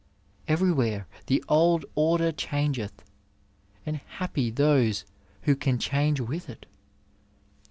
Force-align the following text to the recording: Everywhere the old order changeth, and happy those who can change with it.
Everywhere 0.47 1.05
the 1.27 1.43
old 1.47 1.85
order 1.93 2.31
changeth, 2.31 3.05
and 3.85 3.97
happy 3.97 4.49
those 4.49 5.05
who 5.43 5.55
can 5.55 5.77
change 5.77 6.19
with 6.19 6.49
it. 6.49 6.65